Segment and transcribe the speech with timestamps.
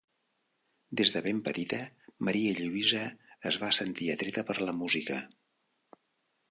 [1.01, 1.79] Des de ben petita
[2.29, 3.03] Maria Lluïsa
[3.51, 5.21] es va sentir atreta per la música.